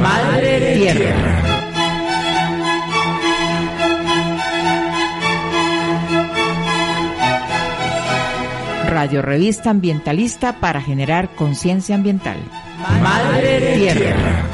[0.00, 1.32] Madre Tierra.
[8.86, 12.36] Radio Revista Ambientalista para generar conciencia ambiental.
[13.02, 14.44] Madre Tierra.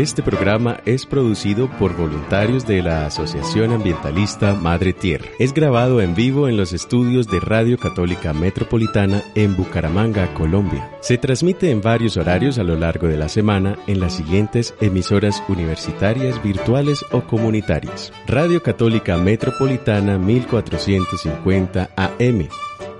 [0.00, 5.26] Este programa es producido por voluntarios de la Asociación Ambientalista Madre Tierra.
[5.38, 10.90] Es grabado en vivo en los estudios de Radio Católica Metropolitana en Bucaramanga, Colombia.
[11.02, 15.42] Se transmite en varios horarios a lo largo de la semana en las siguientes emisoras
[15.48, 18.10] universitarias, virtuales o comunitarias.
[18.26, 22.48] Radio Católica Metropolitana 1450 AM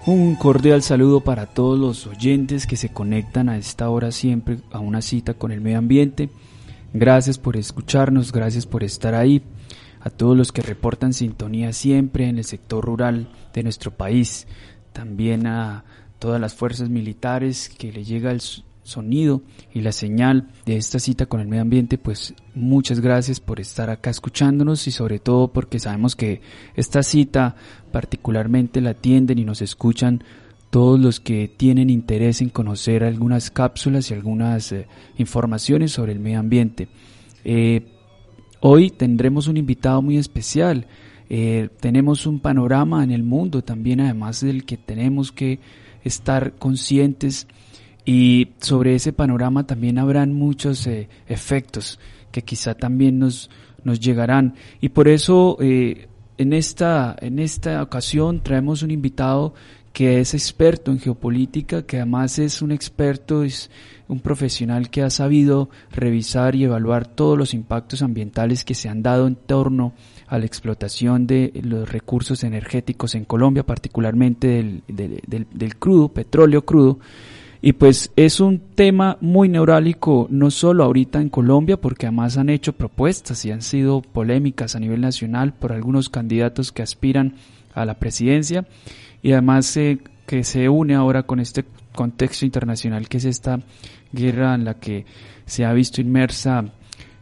[0.07, 4.81] Un cordial saludo para todos los oyentes que se conectan a esta hora siempre a
[4.81, 6.31] una cita con el medio ambiente.
[6.99, 9.43] Gracias por escucharnos, gracias por estar ahí.
[10.01, 14.47] A todos los que reportan sintonía siempre en el sector rural de nuestro país.
[14.95, 15.85] También a
[16.19, 18.41] todas las fuerzas militares que le llega el
[18.83, 19.43] sonido
[19.75, 23.91] y la señal de esta cita con el medio ambiente, pues muchas gracias por estar
[23.91, 26.41] acá escuchándonos y sobre todo porque sabemos que
[26.77, 27.57] esta cita
[27.93, 30.25] particularmente la atienden y nos escuchan
[30.71, 36.21] todos los que tienen interés en conocer algunas cápsulas y algunas eh, informaciones sobre el
[36.21, 36.89] medio ambiente.
[37.45, 37.87] Eh,
[38.61, 40.87] hoy tendremos un invitado muy especial.
[41.29, 45.61] Eh, tenemos un panorama en el mundo también, además del que tenemos que
[46.05, 47.47] estar conscientes
[48.05, 50.89] y sobre ese panorama también habrán muchos
[51.27, 51.99] efectos
[52.31, 53.51] que quizá también nos,
[53.83, 54.55] nos llegarán.
[54.81, 59.55] Y por eso en, esta, en esta ocasión traemos un invitado
[59.97, 63.71] que es experto en geopolítica, que además es un experto, es
[64.09, 69.03] un profesional que ha sabido revisar y evaluar todos los impactos ambientales que se han
[69.03, 69.95] dado en torno
[70.27, 76.99] a la explotación de los recursos energéticos en Colombia, particularmente del, del, crudo, petróleo crudo.
[77.63, 82.51] Y pues es un tema muy neurálgico, no solo ahorita en Colombia, porque además han
[82.51, 87.37] hecho propuestas y han sido polémicas a nivel nacional por algunos candidatos que aspiran
[87.73, 88.67] a la presidencia,
[89.23, 93.61] y además eh, que se une ahora con este contexto internacional que es esta
[94.13, 95.07] guerra en la que
[95.47, 96.65] se ha visto inmersa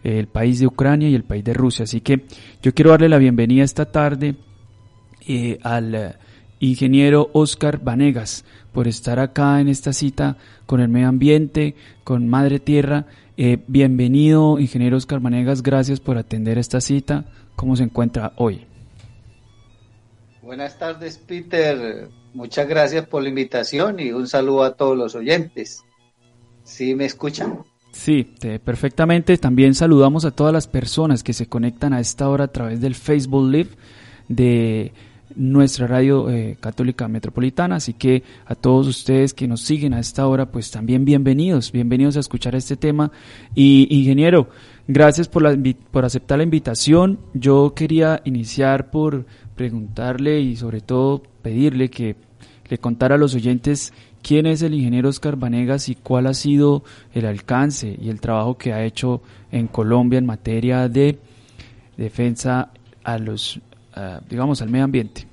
[0.03, 1.85] eh, el país de Ucrania y el país de Rusia.
[1.85, 2.25] Así que
[2.63, 4.37] yo quiero darle la bienvenida esta tarde
[5.27, 6.17] eh, al
[6.61, 12.59] ingeniero Oscar Vanegas por estar acá en esta cita con el medio ambiente, con Madre
[12.59, 13.07] Tierra.
[13.37, 17.25] Eh, bienvenido, ingeniero Oscar Vanegas, gracias por atender esta cita.
[17.57, 18.67] ¿Cómo se encuentra hoy?
[20.45, 22.09] Buenas tardes, Peter.
[22.35, 25.83] Muchas gracias por la invitación y un saludo a todos los oyentes.
[26.65, 27.61] ¿Sí me escuchan?
[27.93, 28.31] Sí,
[28.63, 29.39] perfectamente.
[29.39, 32.95] También saludamos a todas las personas que se conectan a esta hora a través del
[32.95, 33.71] Facebook Live
[34.29, 34.93] de
[35.35, 37.77] nuestra radio eh, católica metropolitana.
[37.77, 42.19] Así que a todos ustedes que nos siguen a esta hora, pues también bienvenidos, bienvenidos
[42.19, 43.11] a escuchar este tema.
[43.55, 44.49] Y ingeniero,
[44.89, 45.57] gracias por, la,
[45.91, 47.19] por aceptar la invitación.
[47.33, 49.25] Yo quería iniciar por
[49.55, 52.17] preguntarle y sobre todo pedirle que
[52.69, 53.93] le contara a los oyentes
[54.23, 58.57] quién es el ingeniero Oscar Vanegas y cuál ha sido el alcance y el trabajo
[58.57, 59.23] que ha hecho
[59.53, 61.19] en Colombia en materia de
[61.97, 62.71] defensa
[63.05, 63.61] a los
[64.29, 65.27] digamos, al medio ambiente.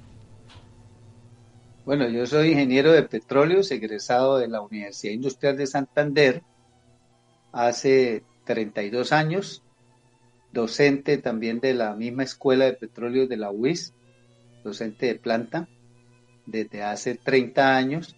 [1.86, 6.44] Bueno, yo soy ingeniero de petróleos, egresado de la Universidad Industrial de Santander
[7.52, 9.64] hace 32 años,
[10.54, 13.94] docente también de la misma Escuela de Petróleos de la UIS,
[14.64, 15.68] docente de planta
[16.46, 18.16] desde hace 30 años,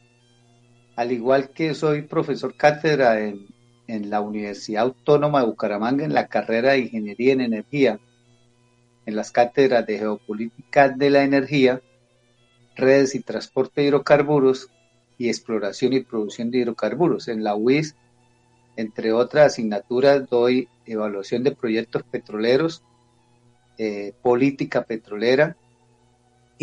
[0.95, 3.47] al igual que soy profesor cátedra en,
[3.87, 7.99] en la Universidad Autónoma de Bucaramanga en la carrera de Ingeniería en Energía,
[9.05, 11.81] en las cátedras de Geopolítica de la Energía,
[12.75, 14.69] Redes y Transporte de Hidrocarburos
[15.17, 17.27] y Exploración y Producción de Hidrocarburos.
[17.27, 17.95] En la UIS,
[18.77, 22.83] entre otras asignaturas, doy evaluación de proyectos petroleros,
[23.77, 25.57] eh, política petrolera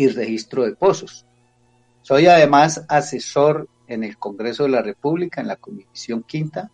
[0.01, 1.25] y registro de pozos.
[2.01, 6.71] Soy además asesor en el Congreso de la República, en la Comisión Quinta.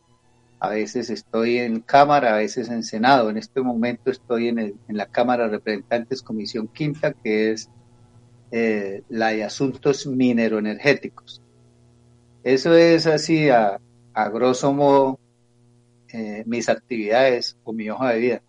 [0.59, 3.29] A veces estoy en Cámara, a veces en Senado.
[3.29, 7.69] En este momento estoy en, en la Cámara de Representantes Comisión Quinta, que es
[8.51, 11.41] eh, la de Asuntos Mineroenergéticos.
[12.43, 13.79] Eso es así a,
[14.13, 15.19] a grosso modo
[16.13, 18.41] eh, mis actividades o mi hoja de vida.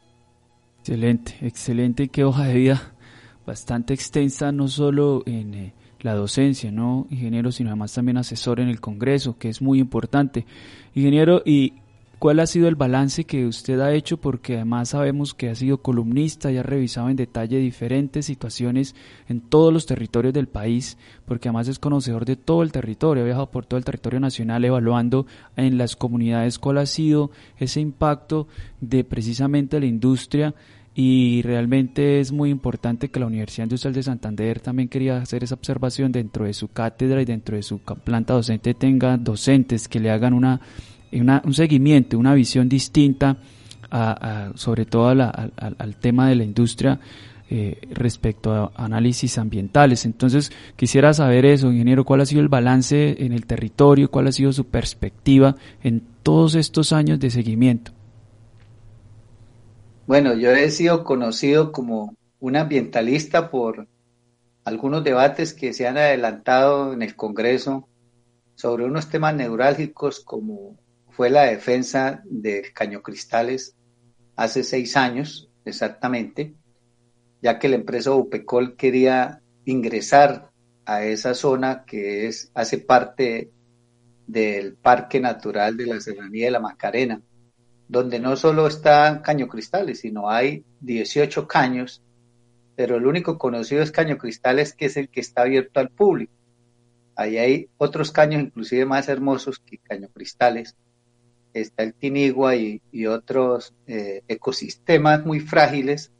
[0.79, 2.09] Excelente, excelente.
[2.09, 2.95] Qué hoja de vida
[3.49, 8.69] bastante extensa, no solo en eh, la docencia, ¿no, ingeniero, sino además también asesor en
[8.69, 10.45] el Congreso, que es muy importante.
[10.95, 11.73] Ingeniero, ¿y
[12.19, 14.19] cuál ha sido el balance que usted ha hecho?
[14.19, 18.95] Porque además sabemos que ha sido columnista y ha revisado en detalle diferentes situaciones
[19.29, 23.27] en todos los territorios del país, porque además es conocedor de todo el territorio, ha
[23.27, 28.47] viajado por todo el territorio nacional evaluando en las comunidades cuál ha sido ese impacto
[28.83, 30.55] de precisamente la industria
[31.01, 35.55] y realmente es muy importante que la Universidad Industrial de Santander también quería hacer esa
[35.55, 40.11] observación dentro de su cátedra y dentro de su planta docente tenga docentes que le
[40.11, 40.61] hagan una,
[41.13, 43.37] un seguimiento, una visión distinta
[44.57, 46.99] sobre todo al, tema de la industria
[47.49, 50.05] eh, respecto a análisis ambientales.
[50.05, 54.33] Entonces, quisiera saber eso, ingeniero, cuál ha sido el balance en el territorio, cuál ha
[54.33, 57.93] sido su perspectiva en todos estos años de seguimiento.
[60.09, 63.89] Bueno, yo he sido conocido como un ambientalista por
[64.65, 67.87] algunos debates que se han adelantado en el Congreso
[68.55, 70.79] sobre unos temas neurálgicos como
[71.11, 73.77] fue la defensa de Caño Cristales
[74.35, 76.55] hace seis años exactamente,
[77.43, 80.49] ya que la empresa UPECOL quería ingresar
[80.87, 83.51] a esa zona que es, hace parte
[84.27, 87.21] del Parque Natural de la Serranía de la Macarena
[87.89, 92.03] donde no solo están caño cristales, sino hay 18 caños,
[92.77, 96.33] pero el único conocido es caño cristales, que es el que está abierto al público.
[97.17, 100.77] Ahí hay otros caños inclusive más hermosos que caño cristales.
[101.55, 106.13] Está el Tinigua y, otros eh, ecosistemas muy frágiles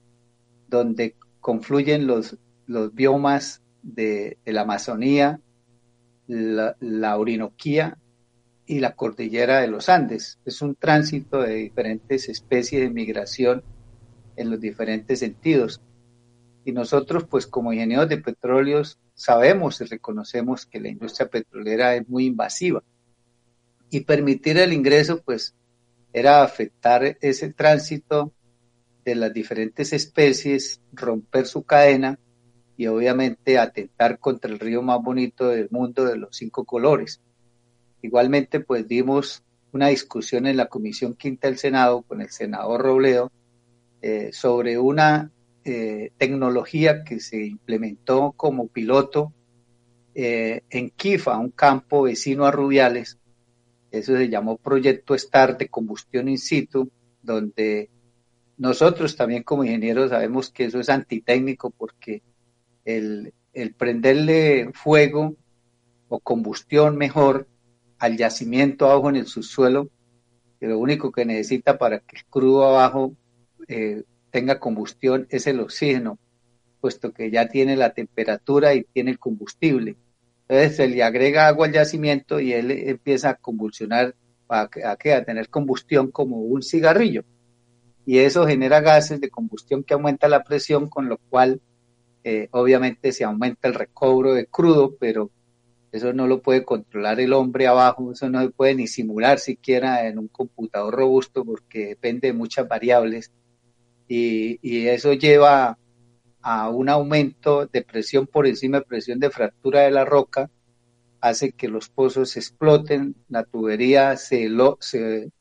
[0.69, 2.37] donde confluyen los,
[2.67, 5.41] los biomas de, la Amazonía,
[6.27, 7.99] la, la Orinoquía
[8.69, 10.39] y la cordillera de los Andes.
[10.45, 13.65] Es un tránsito de diferentes especies de migración
[14.37, 15.81] en los diferentes sentidos.
[16.67, 22.07] Y nosotros, pues como ingenieros de petróleos, sabemos y reconocemos que la industria petrolera es
[22.11, 22.85] muy invasiva.
[23.89, 25.55] Y permitir el ingreso, pues,
[26.13, 28.35] era afectar ese tránsito
[29.03, 32.19] de las diferentes especies, romper su cadena
[32.77, 37.23] y obviamente atentar contra el río más bonito del mundo de los cinco colores.
[38.03, 43.31] Igualmente, pues dimos una discusión en la Comisión Quinta del Senado con el senador Robledo
[44.01, 45.31] eh, sobre una
[45.65, 49.33] eh, tecnología que se implementó como piloto
[50.15, 53.19] eh, en Kifa, un campo vecino a Rubiales.
[53.91, 56.91] Eso se llamó Proyecto STAR de combustión in situ,
[57.23, 57.91] donde
[58.57, 62.23] nosotros también como ingenieros sabemos que eso es antitécnico porque
[62.85, 63.33] el
[63.77, 65.37] prenderle fuego
[66.09, 67.47] o combustión mejor
[67.99, 69.89] al yacimiento abajo en el subsuelo,
[70.61, 73.13] que lo único que necesita para que el crudo abajo
[73.69, 76.19] eh, tenga combustión es el oxígeno,
[76.81, 79.97] puesto que ya tiene la temperatura y tiene el combustible.
[80.49, 84.15] Entonces se le agrega agua al yacimiento y él empieza a convulsionar,
[84.49, 87.25] a, a, a tener combustión como un cigarrillo.
[88.07, 91.61] Y eso genera gases de combustión que aumenta la presión, con lo cual
[92.25, 95.31] eh, obviamente se aumenta el recobro de crudo, pero
[95.91, 100.07] eso no lo puede controlar el hombre abajo, eso no se puede ni simular siquiera
[100.07, 103.33] en un computador robusto porque depende de muchas variables.
[104.07, 105.79] Y, eso lleva
[106.41, 110.51] a un aumento de presión por encima de presión de fractura de la roca,
[111.21, 114.49] hace que los pozos exploten, la tubería se,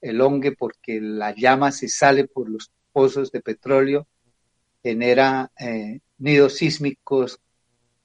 [0.02, 4.08] elongue porque la llama se sale por los pozos de petróleo,
[4.84, 7.40] genera eh, nidos sísmicos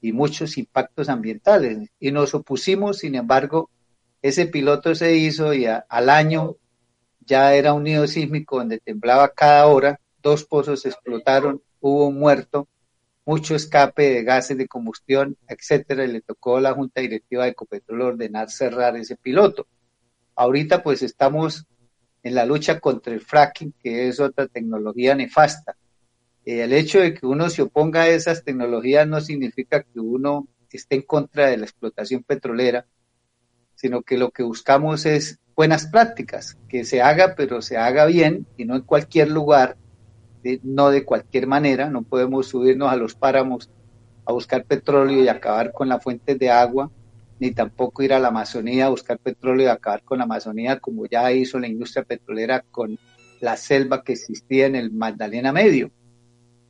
[0.03, 1.89] y muchos impactos ambientales.
[1.99, 3.71] Y nos opusimos, sin embargo,
[4.21, 6.57] ese piloto se hizo y al año
[7.21, 12.69] ya era un nido sísmico donde temblaba cada hora, dos pozos explotaron, hubo un muerto,
[13.25, 17.51] mucho escape de gases de combustión, etcétera, y le tocó a la Junta Directiva de
[17.51, 19.69] Ecopetrol ordenar cerrar ese piloto.
[20.35, 21.67] Ahorita pues estamos
[22.25, 25.77] en la lucha contra el fracking, que es otra tecnología nefasta.
[26.45, 30.49] Eh, el hecho de que uno se oponga a esas tecnologías no significa que uno
[30.71, 32.87] esté en contra de la explotación petrolera,
[33.75, 38.47] sino que lo que buscamos es buenas prácticas, que se haga, pero se haga bien
[38.57, 39.77] y no en cualquier lugar,
[40.63, 41.91] no de cualquier manera.
[41.91, 43.71] No podemos subirnos a los páramos
[44.25, 46.91] a buscar petróleo y acabar con las fuentes de agua
[47.41, 51.07] ni tampoco ir a la Amazonía a buscar petróleo y acabar con la Amazonía como
[51.07, 52.97] ya hizo la industria petrolera con
[53.41, 55.91] la selva que existía en el Magdalena Medio.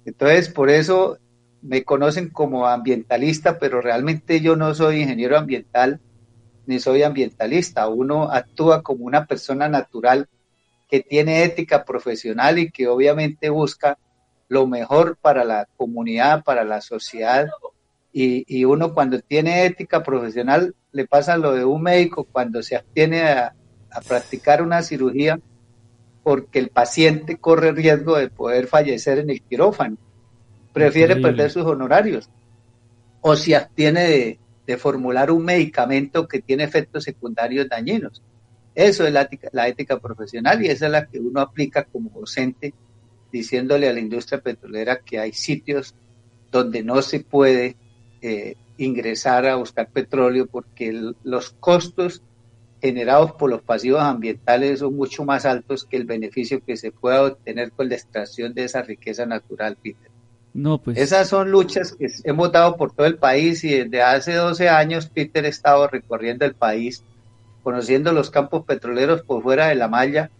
[0.04, 1.18] Entonces, por eso
[1.60, 6.00] me conocen como ambientalista, pero realmente yo no soy ingeniero ambiental
[6.66, 7.88] ni soy ambientalista.
[7.88, 10.28] Uno actúa como una persona natural
[10.88, 13.98] que tiene ética profesional y que obviamente busca
[14.48, 17.48] lo mejor para la comunidad, para la sociedad
[18.12, 23.22] y, uno cuando tiene ética profesional le pasa lo de un médico cuando se abstiene
[23.22, 23.54] a,
[24.08, 25.38] practicar una cirugía
[26.22, 29.96] porque el paciente corre riesgo de poder fallecer en el quirófano.
[30.72, 32.30] Prefiere perder sus honorarios.
[33.20, 38.22] O se abstiene de, formular un medicamento que tiene efectos secundarios dañinos.
[38.74, 42.72] Eso es la la ética profesional y esa es la que uno aplica como docente
[43.30, 45.94] diciéndole a la industria petrolera que hay sitios
[46.50, 47.76] donde no se puede
[48.22, 52.22] eh, ingresar a buscar petróleo porque los costos
[52.82, 57.22] generados por los pasivos ambientales son mucho más altos que el beneficio que se pueda
[57.22, 60.10] obtener con la extracción de esa riqueza natural, Peter.
[60.52, 60.98] No, pues.
[60.98, 65.06] Esas son luchas que hemos dado por todo el país y desde hace 12 años
[65.06, 67.04] Peter ha estado recorriendo el país,
[67.62, 70.30] conociendo los campos petroleros por fuera de la malla,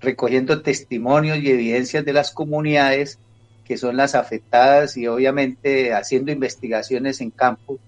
[0.00, 3.20] recogiendo testimonios y evidencias de las comunidades
[3.64, 7.78] que son las afectadas y obviamente haciendo investigaciones en campo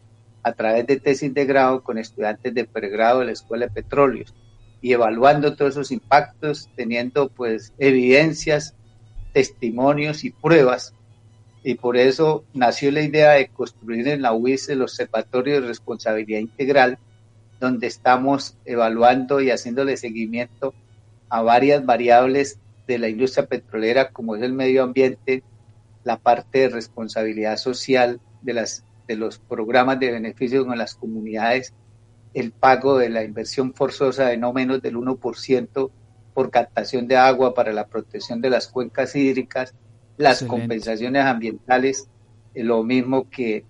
[0.42, 4.34] a través de tesis de grado con estudiantes de pregrado de la Escuela de Petróleos
[4.80, 8.74] y evaluando todos esos impactos, teniendo pues evidencias,
[9.32, 10.94] testimonios y pruebas.
[11.64, 16.40] Y por eso nació la idea de construir en la UIS el Observatorio de Responsabilidad
[16.40, 16.98] Integral,
[17.60, 20.74] donde estamos evaluando y haciéndole seguimiento
[21.28, 25.42] a varias variables de la industria petrolera, como es el medio ambiente,
[26.04, 31.74] la parte de responsabilidad social de, las, de los programas de beneficio con las comunidades,
[32.34, 35.90] el pago de la inversión forzosa de no menos del 1%
[36.34, 39.74] por captación de agua para la protección de las cuencas hídricas,
[40.18, 42.08] las compensaciones ambientales,
[42.54, 43.64] eh, lo mismo que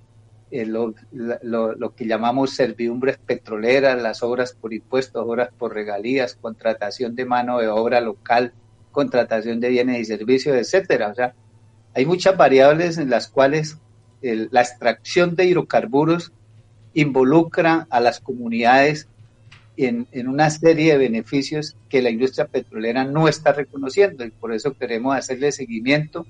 [0.50, 7.14] eh, lo, lo, que llamamos servidumbres petroleras, las obras por impuestos, obras por regalías, contratación
[7.14, 8.52] de mano de obra local,
[8.90, 11.08] contratación de bienes y servicios, etcétera.
[11.08, 11.34] O sea,
[11.94, 13.78] hay muchas variables en las cuales
[14.20, 16.32] la extracción de hidrocarburos
[16.94, 19.08] involucra a las comunidades
[19.76, 24.74] en, una serie de beneficios que la industria petrolera no está reconociendo y por eso
[24.74, 26.26] queremos hacerle seguimiento,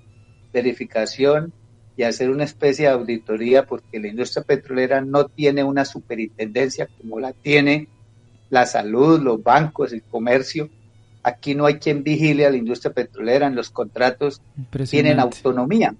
[0.52, 1.52] verificación
[1.96, 7.18] y hacer una especie de auditoría porque la industria petrolera no tiene una superintendencia como
[7.20, 7.88] la tiene
[8.50, 10.68] la salud, los bancos, el comercio
[11.22, 14.40] Aquí no hay quien vigile a la industria petrolera, en los contratos
[14.88, 15.94] tienen autonomía.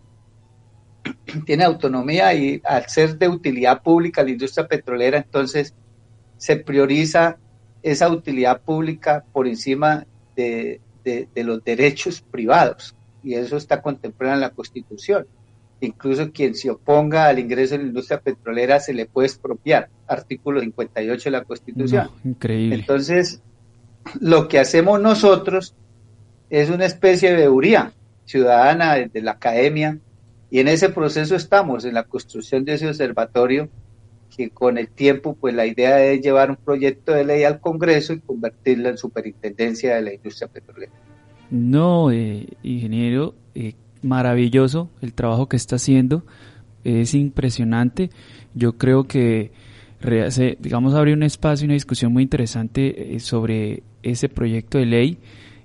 [1.47, 5.75] Tiene autonomía y al ser de utilidad pública la industria petrolera, entonces
[6.37, 7.39] se prioriza
[7.83, 10.81] esa utilidad pública por encima de,
[11.37, 15.27] los derechos privados y eso está contemplado en la Constitución.
[15.81, 20.61] Incluso quien se oponga al ingreso en la industria petrolera se le puede expropiar, artículo
[20.61, 22.11] 58 de la Constitución.
[22.25, 22.75] increíble.
[22.75, 23.41] Entonces,
[24.21, 25.75] lo que hacemos nosotros
[26.51, 27.93] es una especie de veeduría
[28.25, 29.99] ciudadana de la academia
[30.51, 33.69] y en ese proceso estamos, en la construcción de ese observatorio
[34.37, 38.13] que con el tiempo pues la idea es llevar un proyecto de ley al Congreso
[38.13, 40.93] y convertirlo en superintendencia de la industria petrolera.
[41.51, 46.25] No, eh, ingeniero, eh, maravilloso el trabajo que está haciendo,
[46.85, 48.11] es impresionante.
[48.55, 49.51] Yo creo que
[50.61, 55.19] digamos, abrir un espacio, una discusión muy interesante eh, sobre ese proyecto de ley.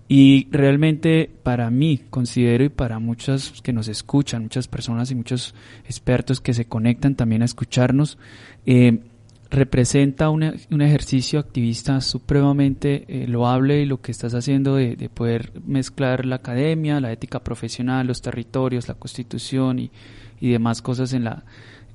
[0.08, 5.56] Y realmente para mí, considero y para muchos que nos escuchan, muchas personas y muchos
[5.86, 8.18] expertos que se conectan también a escucharnos,
[8.66, 9.00] eh,
[9.50, 15.52] representa un ejercicio activista supremamente eh, loable y lo que estás haciendo de, de, poder
[15.68, 19.92] mezclar la academia, la ética profesional, los territorios, la constitución y,
[20.44, 21.46] y demás cosas en la,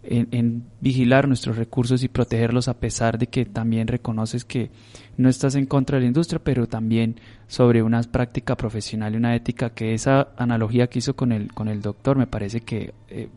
[0.03, 4.71] en, vigilar nuestros recursos y protegerlos a pesar de que también reconoces que
[5.19, 9.37] no estás en contra de la industria, pero también sobre una práctica profesional y una
[9.37, 13.29] ética que esa analogía que hizo con el, con el doctor me parece que eh,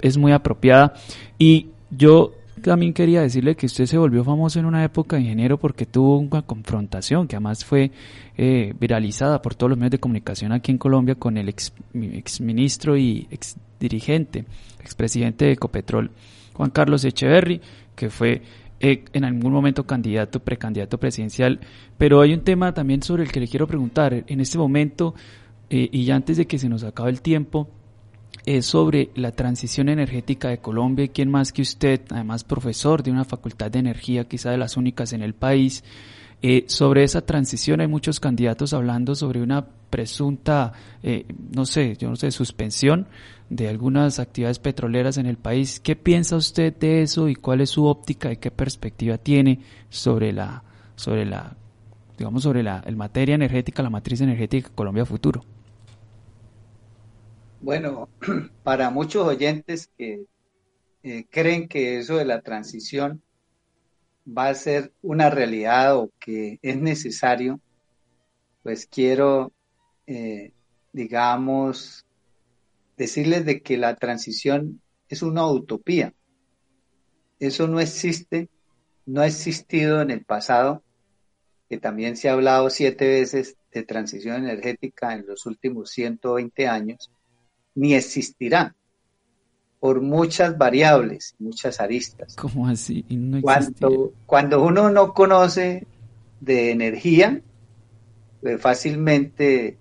[0.00, 0.94] es muy apropiada.
[1.38, 5.58] Y yo también quería decirle que usted se volvió famoso en una época de ingeniero
[5.58, 7.90] porque tuvo una confrontación que además fue
[8.36, 12.40] eh, viralizada por todos los medios de comunicación aquí en Colombia con el ex, ex
[12.40, 14.44] ministro y ex dirigente,
[14.80, 16.10] expresidente de Ecopetrol,
[16.54, 17.60] Juan Carlos Echeverry,
[17.94, 18.42] que fue
[18.80, 21.60] eh, en algún momento candidato, precandidato presidencial.
[21.98, 24.24] Pero hay un tema también sobre el que le quiero preguntar.
[24.26, 25.14] En este momento,
[25.70, 27.68] eh, y antes de que se nos acabe el tiempo,
[28.62, 31.08] sobre la transición energética de Colombia.
[31.08, 35.12] ¿Quién más que usted, además profesor de una facultad de energía, quizá de las únicas
[35.12, 35.84] en el país?
[36.42, 40.72] Eh, sobre esa transición hay muchos candidatos hablando sobre una presunta,
[41.54, 43.08] no sé, yo no sé, suspensión
[43.50, 45.80] de algunas actividades petroleras en el país.
[45.80, 49.60] ¿Qué piensa usted de eso y cuál es su óptica y qué perspectiva tiene
[49.90, 50.62] sobre la,
[50.94, 51.56] sobre la,
[52.16, 55.44] digamos, sobre la materia energética, la matriz energética Colombia futuro?
[57.60, 58.08] Bueno,
[58.64, 60.24] para muchos oyentes que
[61.02, 63.22] eh, creen que eso de la transición
[64.26, 67.60] va a ser una realidad o que es necesario,
[68.62, 69.52] pues quiero,
[70.06, 70.52] eh,
[70.92, 72.06] digamos,
[72.96, 76.14] decirles de que la transición es una utopía.
[77.40, 78.48] Eso no existe,
[79.04, 80.82] no ha existido en el pasado,
[81.68, 87.10] que también se ha hablado siete veces de transición energética en los últimos 120 años,
[87.74, 88.74] ni existirá
[89.80, 92.36] por muchas variables, muchas aristas.
[92.36, 93.04] ¿Cómo así?
[93.40, 95.86] cuando, cuando uno no conoce
[96.40, 97.40] de energía,
[98.42, 99.78] pues fácilmente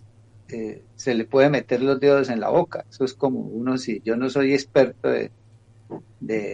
[0.49, 2.85] eh, se le puede meter los dedos en la boca.
[2.89, 5.31] Eso es como uno, si yo no soy experto de,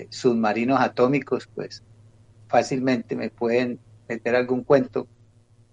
[0.09, 1.83] submarinos atómicos, pues
[2.47, 5.07] fácilmente me pueden meter algún cuento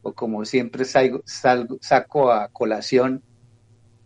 [0.03, 1.23] o como siempre salgo,
[1.81, 3.23] saco a colación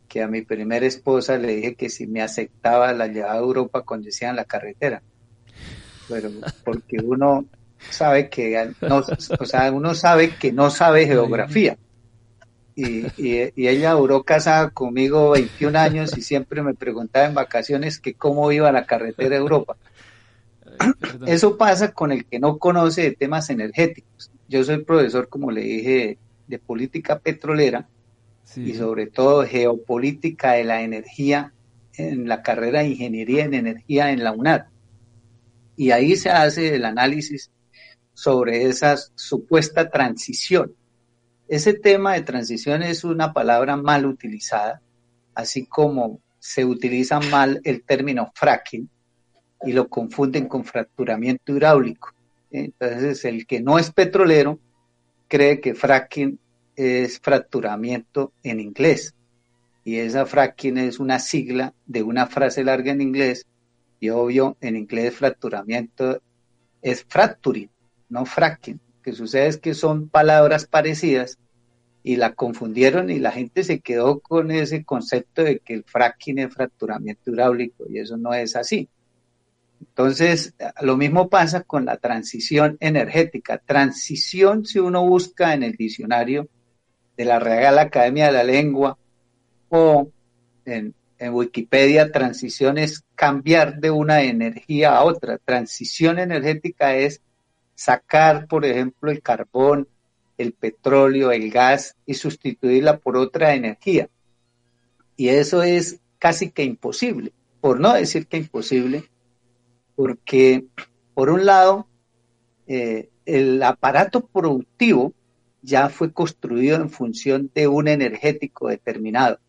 [0.09, 3.83] que a mi primera esposa le dije que si me aceptaba la llevada a Europa
[3.83, 5.03] cuando decían la carretera.
[6.09, 6.31] Pero
[6.65, 7.47] porque uno
[7.91, 9.03] sabe que no,
[9.39, 11.77] o sea, uno sabe que no sabe geografía
[12.77, 18.13] y, y, ella duró casada conmigo 21 años y siempre me preguntaba en vacaciones que
[18.13, 19.77] cómo iba la carretera a Europa.
[21.27, 24.31] Eso pasa con el que no conoce de temas energéticos.
[24.47, 27.89] Yo soy profesor, como le dije, de política petrolera
[28.55, 31.53] y sobre todo geopolítica de la energía
[31.95, 34.67] en la carrera de ingeniería en energía en la UNAD.
[35.77, 37.51] Y ahí se hace el análisis
[38.15, 40.75] sobre esa supuesta transición
[41.49, 44.83] ese tema de transición es una palabra mal utilizada,
[45.35, 48.89] así como se utiliza mal el término fracking
[49.63, 52.13] y lo confunden con fracturamiento hidráulico.
[52.51, 54.59] Entonces, el que no es petrolero
[55.29, 56.39] cree que fracking
[56.77, 59.15] es fracturamiento en inglés.
[59.85, 63.47] Y esa fracking es una sigla de una frase larga en inglés
[64.01, 66.21] y obvio en inglés fracturamiento
[66.83, 67.71] es fracturing,
[68.09, 71.39] no fracking que sucede es que son palabras parecidas
[72.03, 76.41] y la confundieron y la gente se quedó con ese concepto de que el fracking
[76.41, 78.89] es fracturamiento hidráulico y eso no es así.
[79.81, 83.59] Entonces, lo mismo pasa con la transición energética.
[83.59, 86.49] Transición, si uno busca en el diccionario
[87.17, 88.99] de la Real Academia de la Lengua
[89.69, 90.09] o
[90.65, 95.39] en, Wikipedia, transición es cambiar de una energía a otra.
[95.39, 97.23] Transición energética es
[97.75, 99.89] sacar, por ejemplo, el carbón,
[100.37, 104.11] el petróleo, el gas y sustituirla por otra energía.
[105.17, 109.09] Y eso es casi que imposible, por no decir que imposible,
[109.95, 110.67] porque
[111.15, 111.89] por un lado,
[112.67, 115.15] eh, el aparato productivo
[115.67, 119.41] ya fue construido en función de un energético determinado.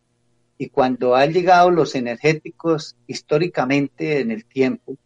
[0.58, 4.96] Y cuando han llegado los energéticos históricamente en el tiempo,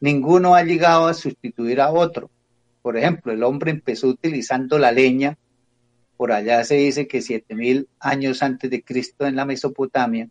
[0.00, 2.28] ninguno ha llegado a sustituir a otro.
[2.82, 5.38] Por ejemplo, el hombre empezó utilizando la leña,
[6.16, 10.28] por allá se dice que 7000 años antes de Cristo en la Mesopotamia,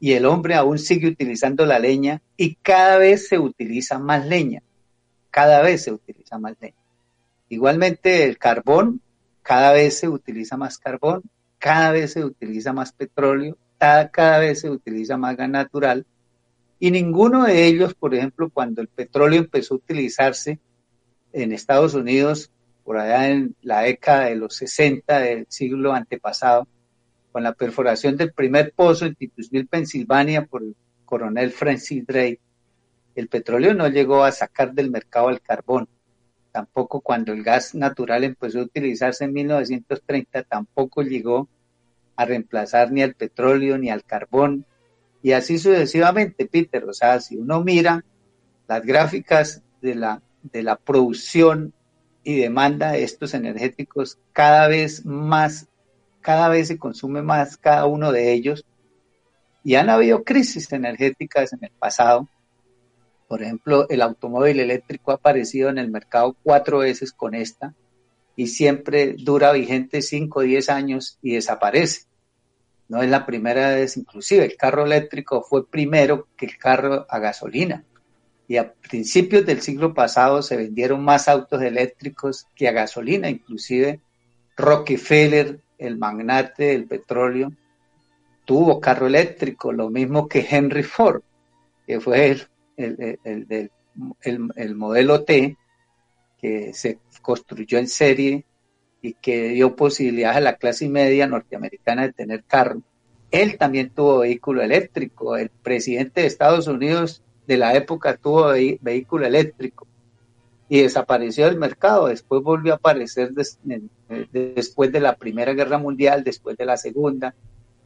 [0.00, 4.62] y el hombre aún sigue utilizando la leña y cada vez se utiliza más leña,
[5.30, 6.74] cada vez se utiliza más leña.
[7.48, 9.00] Igualmente el carbón,
[9.46, 11.22] cada vez se utiliza más carbón,
[11.58, 16.04] cada vez se utiliza más petróleo, cada, cada vez se utiliza más gas natural,
[16.80, 20.58] y ninguno de ellos, por ejemplo, cuando el petróleo empezó a utilizarse,
[21.32, 22.50] en Estados Unidos,
[22.82, 26.66] por allá en la década de los 60 del siglo antepasado,
[27.30, 32.40] con la perforación del primer pozo en Titusville, Pensilvania, por el coronel Francis Drake,
[33.14, 35.88] El petróleo no llegó a sacar del mercado el carbón.
[36.56, 41.50] Tampoco cuando el gas natural empezó a utilizarse en 1930, tampoco llegó
[42.16, 44.64] a reemplazar ni al petróleo ni al carbón.
[45.22, 46.82] Y así sucesivamente, Peter.
[46.86, 48.06] O sea, si uno mira
[48.66, 51.74] las gráficas de la, de la producción
[52.24, 55.68] y demanda de estos energéticos, cada vez más,
[56.22, 58.64] cada vez se consume más cada uno de ellos.
[59.62, 62.26] Y han habido crisis energéticas en el pasado.
[63.28, 67.74] Por ejemplo, el automóvil eléctrico ha aparecido en el mercado cuatro veces con esta
[68.36, 72.02] y siempre dura vigente cinco o diez años y desaparece.
[72.88, 77.18] No es la primera vez, inclusive el carro eléctrico fue primero que el carro a
[77.18, 77.84] gasolina.
[78.46, 84.00] Y a principios del siglo pasado se vendieron más autos eléctricos que a gasolina, inclusive
[84.56, 87.52] Rockefeller, el magnate del petróleo,
[88.44, 91.22] tuvo carro eléctrico, lo mismo que Henry Ford,
[91.86, 95.56] que fue el, el, modelo T
[96.38, 98.44] que se construyó en serie
[99.00, 102.82] y que dio posibilidades a la clase media norteamericana de tener carro.
[103.30, 105.36] Él también tuvo vehículo eléctrico.
[105.36, 109.86] El presidente de Estados Unidos de la época tuvo vehículo eléctrico
[110.68, 112.08] y desapareció del mercado.
[112.08, 113.32] Después volvió a aparecer
[114.32, 117.34] después de la Primera Guerra Mundial, después de la Segunda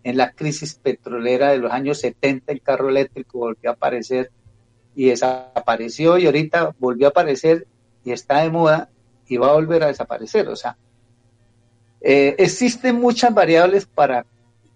[0.02, 4.30] en la crisis petrolera de los años 70 el carro eléctrico volvió a aparecer
[5.00, 7.66] y desapareció y ahorita volvió a aparecer
[8.04, 8.90] y está de moda
[9.26, 10.46] y va a volver a desaparecer.
[10.48, 10.76] O sea,
[12.02, 14.26] eh, existen muchas variables para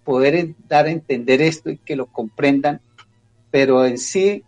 [0.03, 2.81] poder dar a entender esto y que lo comprendan,
[3.51, 4.45] pero en sí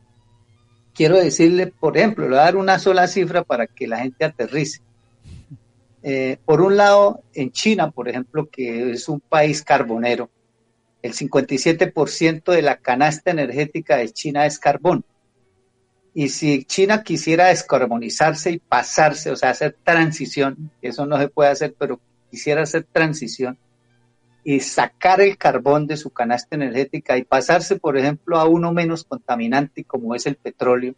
[0.95, 4.25] quiero decirle, por ejemplo, le voy a dar una sola cifra para que la gente
[4.25, 4.81] aterrice.
[6.03, 10.31] Eh, por un lado, en China, por ejemplo, que es un país carbonero,
[11.03, 15.05] el 57% de la canasta energética de China es carbón.
[16.19, 21.51] Y si China quisiera descarbonizarse y pasarse, o sea, hacer transición, eso no se puede
[21.51, 22.01] hacer, pero
[22.31, 23.59] quisiera hacer transición
[24.43, 29.05] y sacar el carbón de su canasta energética y pasarse, por ejemplo, a uno menos
[29.05, 30.95] contaminante como es el petróleo,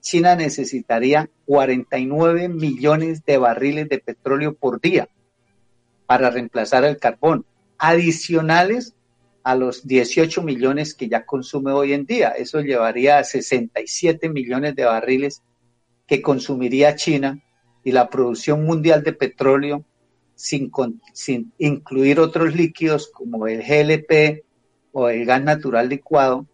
[0.00, 5.08] China necesitaría 49 millones de barriles de petróleo por día
[6.04, 7.46] para reemplazar el carbón,
[7.78, 8.96] adicionales
[9.42, 12.30] a los 18 millones que ya consume hoy en día.
[12.30, 15.42] Eso llevaría a 67 millones de barriles
[16.06, 17.42] que consumiría China
[17.84, 19.84] y la producción mundial de petróleo
[20.34, 20.70] sin,
[21.12, 24.44] sin incluir otros líquidos como el GLP
[24.92, 26.46] o el gas natural licuado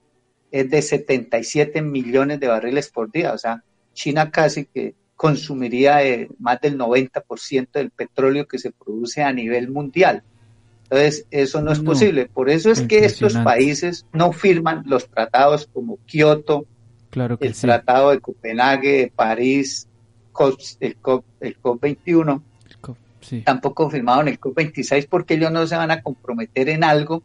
[0.51, 3.33] es de 77 millones de barriles por día.
[3.33, 9.23] O sea, China casi que consumiría eh, más del 90% del petróleo que se produce
[9.23, 10.23] a nivel mundial.
[10.91, 12.27] Entonces, eso no es posible.
[12.27, 16.65] Por eso es que estos países no firman los tratados como Kioto,
[17.41, 19.87] el Tratado de Copenhague, de París,
[20.81, 22.43] el, COP, el COP21.
[23.45, 27.23] Tampoco firmaron el COP26 porque ellos no se van a comprometer en algo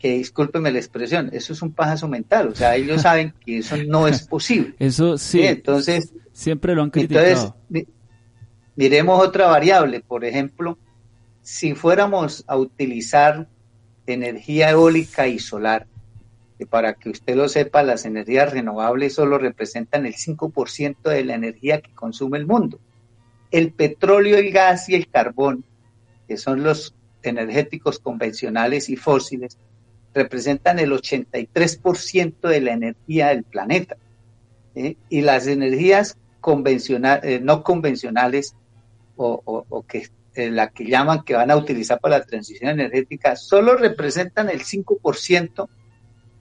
[0.00, 2.48] que, discúlpeme la expresión, eso es un pajazo mental.
[2.48, 4.74] O sea, ellos saben que eso no es posible.
[4.78, 5.42] Eso sí.
[5.42, 7.54] Entonces, siempre lo han criticado.
[7.70, 7.94] Entonces,
[8.74, 10.00] miremos otra variable.
[10.00, 10.78] Por ejemplo,
[11.46, 13.46] si fuéramos a utilizar
[14.04, 15.86] energía eólica y solar,
[16.68, 21.80] para que usted lo sepa, las energías renovables solo representan el 5% de la energía
[21.80, 22.80] que consume el mundo.
[23.52, 25.62] El petróleo, el gas y el carbón,
[26.26, 29.56] que son los energéticos convencionales y fósiles,
[30.14, 33.96] representan el 83% de la energía del planeta.
[34.74, 34.96] ¿eh?
[35.08, 38.56] Y las energías convencionales, eh, no convencionales
[39.16, 43.36] o, o, que eh, la que llaman que van a utilizar para la transición energética,
[43.36, 45.68] solo representan el 5%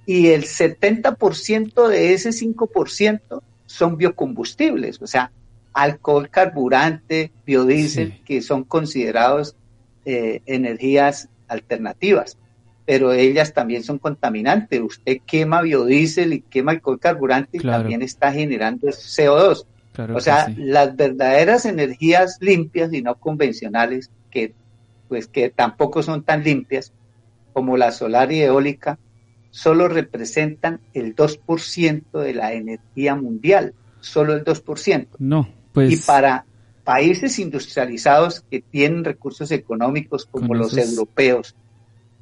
[0.05, 5.31] y el 70% de ese 5% son biocombustibles, o sea,
[5.73, 9.55] alcohol, carburante, biodiesel, que son considerados
[10.05, 12.37] eh, energías alternativas,
[12.85, 14.81] pero ellas también son contaminantes.
[14.81, 19.65] Usted quema biodiesel y quema alcohol carburante y también está generando CO2
[20.13, 24.53] o sea, las verdaderas energías limpias y no convencionales, que
[25.07, 26.91] pues que tampoco son tan limpias
[27.53, 28.97] como la solar y eólica,
[29.51, 35.07] solo representan el 2% de la energía mundial, solo el 2%.
[35.19, 36.45] No, pues y para
[36.83, 41.55] países industrializados que tienen recursos económicos como los europeos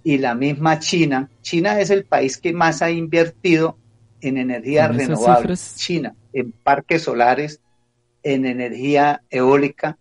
[0.03, 3.77] y la misma China, China es el país que más ha invertido
[4.21, 5.75] en energías renovables.
[5.77, 7.59] China, en parques solares,
[8.23, 9.97] en energía eólica,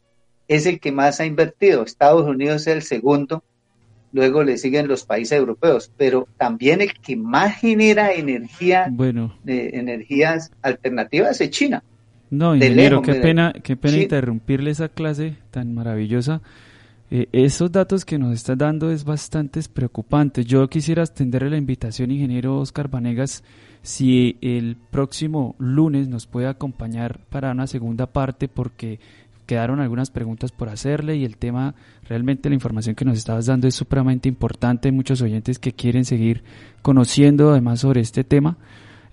[0.49, 1.83] es el que más ha invertido.
[1.83, 3.43] Estados Unidos es el segundo
[4.13, 9.37] luego le siguen los países europeos, pero también el que más genera energía, bueno.
[9.43, 11.83] de energías alternativas es China.
[12.31, 16.41] No, ingeniero, qué pena, qué pena interrumpirle esa clase tan maravillosa.
[17.15, 20.45] Eh, esos datos que nos está dando es bastante preocupante.
[20.45, 23.45] Yo quisiera extenderle la invitación, ingeniero Oscar Vanegas,
[23.83, 28.99] si el próximo lunes nos puede acompañar para una segunda parte, porque
[29.45, 31.75] quedaron algunas preguntas por hacerle y el tema,
[32.09, 34.89] realmente la información que nos estabas dando es supremamente importante.
[34.89, 36.43] Hay muchos oyentes que quieren seguir
[36.81, 38.57] conociendo además sobre este tema.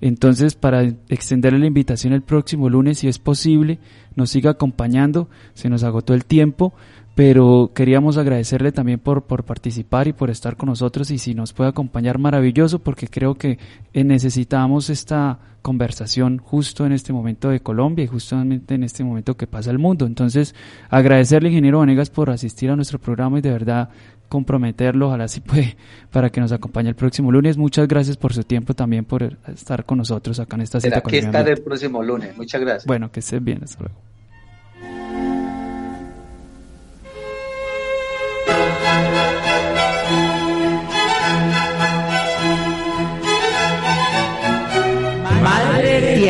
[0.02, 3.80] Entonces, para extenderle la invitación el próximo lunes, si es posible,
[4.16, 5.28] nos siga acompañando.
[5.54, 6.74] Se nos agotó el tiempo
[7.20, 11.52] pero queríamos agradecerle también por, por participar y por estar con nosotros y si nos
[11.52, 13.60] puede acompañar maravilloso porque creo que
[13.92, 19.36] eh, necesitamos esta conversación justo en este momento de Colombia y justamente en este momento
[19.36, 20.06] que pasa el mundo.
[20.06, 20.56] Entonces,
[20.90, 23.90] agradecerle, ingeniero Vanegas, por asistir a nuestro programa y de verdad
[24.30, 25.76] comprometerlo, ojalá si puede,
[26.12, 27.58] para que nos acompañe el próximo lunes.
[27.58, 31.00] Muchas gracias por su tiempo también por estar con nosotros acá en esta cita.
[31.00, 32.38] Aquí estaré el próximo lunes.
[32.38, 32.86] Muchas gracias.
[32.86, 33.62] Bueno, que estés bien.
[33.62, 34.00] Hasta luego.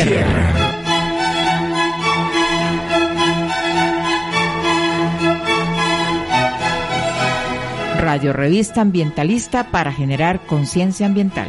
[0.05, 0.69] Tierra.
[7.99, 11.47] Radio Revista Ambientalista para generar conciencia ambiental.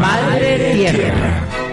[0.00, 1.65] Madre Tierra.